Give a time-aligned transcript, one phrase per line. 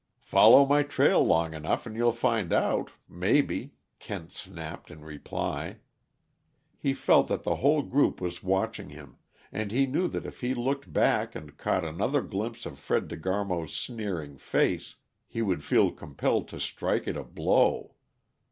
[0.23, 5.77] "Follow my trail long enough and you'll find out maybe," Kent snapped in reply.
[6.75, 9.17] He felt that the whole group was watching hum,
[9.51, 13.15] and he knew that if he looked back and caught another glimpse of Fred De
[13.15, 14.95] Garmo's sneering face
[15.27, 17.93] he would feel compelled to strike it a blow.